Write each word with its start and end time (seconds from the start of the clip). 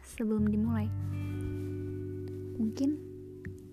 sebelum 0.00 0.48
dimulai. 0.48 0.88
Mungkin 2.56 2.96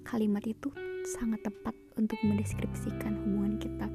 kalimat 0.03 0.43
itu 0.43 0.67
sangat 1.15 1.39
tepat 1.43 1.75
untuk 1.95 2.19
mendeskripsikan 2.23 3.15
hubungan 3.23 3.55
kita. 3.55 3.87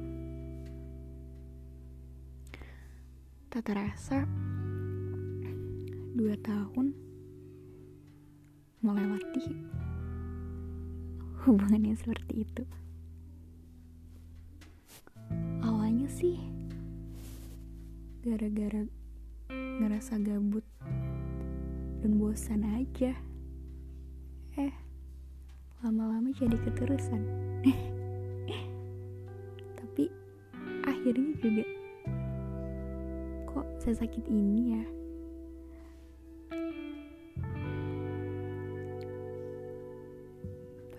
Tak 3.53 3.69
terasa, 3.69 4.25
dua 6.17 6.33
tahun 6.41 6.93
melewati 8.81 9.45
hubungan 11.45 11.81
yang 11.85 11.97
seperti 11.97 12.49
itu. 12.49 12.63
Awalnya 15.61 16.09
sih 16.09 16.37
gara-gara 18.23 18.83
ngerasa 19.53 20.17
gabut 20.21 20.65
dan 22.03 22.19
bosan 22.19 22.67
aja. 22.67 23.15
Eh, 24.59 24.75
lama-lama 25.79 26.35
jadi 26.35 26.59
keterusan. 26.59 27.23
Tapi 29.79 30.11
akhirnya 30.83 31.31
juga 31.39 31.63
kok 33.47 33.67
saya 33.79 34.03
sakit 34.03 34.27
ini 34.27 34.75
ya. 34.75 34.83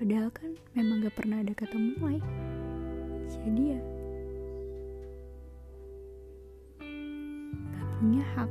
Padahal 0.01 0.33
kan 0.33 0.57
memang 0.73 1.05
gak 1.05 1.21
pernah 1.21 1.45
ada 1.45 1.53
kata 1.53 1.77
mulai. 1.77 2.17
Jadi 3.29 3.77
ya 3.77 3.81
gak 7.77 7.89
punya 8.01 8.25
hak 8.41 8.51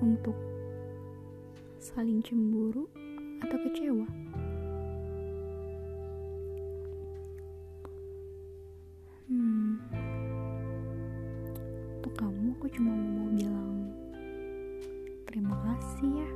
untuk 0.00 0.49
saling 1.80 2.20
cemburu 2.20 2.84
atau 3.40 3.56
kecewa. 3.56 4.04
Hmm, 9.24 9.80
untuk 11.96 12.12
kamu 12.20 12.52
aku 12.60 12.66
cuma 12.76 12.92
mau 12.92 13.32
bilang 13.32 13.88
terima 15.24 15.56
kasih 15.64 16.20
ya. 16.20 16.30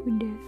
Udah 0.08 0.38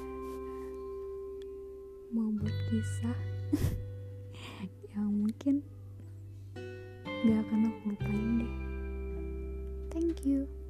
mau 2.16 2.32
buat 2.32 2.56
kisah 2.72 3.18
yang 4.96 5.12
mungkin 5.12 5.60
gak 7.28 7.44
akan 7.44 7.60
aku 7.68 7.92
lupain 7.92 8.28
deh. 8.40 8.54
Thank 9.92 10.24
you. 10.24 10.61